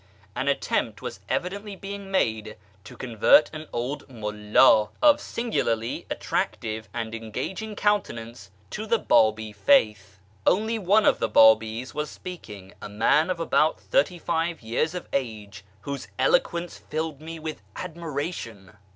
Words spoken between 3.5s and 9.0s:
an old mulld, of singularly attractive and engaging countenance, to the